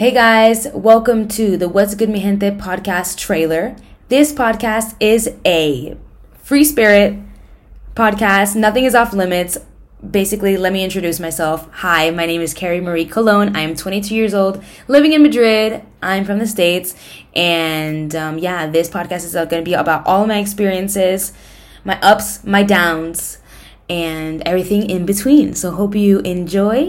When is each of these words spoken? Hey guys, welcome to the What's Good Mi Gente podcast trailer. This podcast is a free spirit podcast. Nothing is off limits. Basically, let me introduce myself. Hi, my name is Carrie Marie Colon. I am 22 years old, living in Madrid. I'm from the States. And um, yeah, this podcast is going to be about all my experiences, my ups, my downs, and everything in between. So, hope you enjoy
Hey 0.00 0.12
guys, 0.12 0.66
welcome 0.72 1.28
to 1.28 1.58
the 1.58 1.68
What's 1.68 1.94
Good 1.94 2.08
Mi 2.08 2.20
Gente 2.20 2.52
podcast 2.52 3.18
trailer. 3.18 3.76
This 4.08 4.32
podcast 4.32 4.94
is 4.98 5.30
a 5.44 5.94
free 6.42 6.64
spirit 6.64 7.18
podcast. 7.94 8.56
Nothing 8.56 8.86
is 8.86 8.94
off 8.94 9.12
limits. 9.12 9.58
Basically, 10.10 10.56
let 10.56 10.72
me 10.72 10.82
introduce 10.82 11.20
myself. 11.20 11.68
Hi, 11.70 12.08
my 12.12 12.24
name 12.24 12.40
is 12.40 12.54
Carrie 12.54 12.80
Marie 12.80 13.04
Colon. 13.04 13.54
I 13.54 13.60
am 13.60 13.76
22 13.76 14.14
years 14.14 14.32
old, 14.32 14.64
living 14.88 15.12
in 15.12 15.22
Madrid. 15.22 15.82
I'm 16.02 16.24
from 16.24 16.38
the 16.38 16.46
States. 16.46 16.94
And 17.36 18.16
um, 18.16 18.38
yeah, 18.38 18.68
this 18.68 18.88
podcast 18.88 19.26
is 19.26 19.34
going 19.34 19.50
to 19.50 19.62
be 19.62 19.74
about 19.74 20.06
all 20.06 20.26
my 20.26 20.38
experiences, 20.38 21.34
my 21.84 22.00
ups, 22.00 22.42
my 22.42 22.62
downs, 22.62 23.36
and 23.90 24.40
everything 24.48 24.88
in 24.88 25.04
between. 25.04 25.54
So, 25.54 25.72
hope 25.72 25.94
you 25.94 26.20
enjoy 26.20 26.88